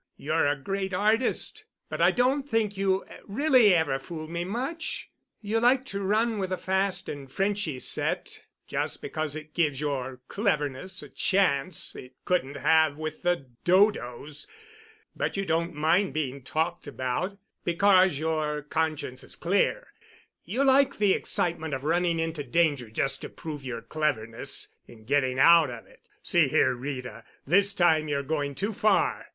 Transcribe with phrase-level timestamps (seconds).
[0.17, 5.11] You're a great artist, but I don't think you really ever fooled me much.
[5.41, 10.19] You like to run with a fast and Frenchy set just because it gives your
[10.27, 14.47] cleverness a chance it couldn't have with the Dodos,
[15.15, 19.89] but you don't mind being talked about, because your conscience is clear;
[20.43, 25.37] you like the excitement of running into danger just to prove your cleverness in getting
[25.37, 26.01] out of it.
[26.23, 29.27] See here, Rita, this time you're going too far.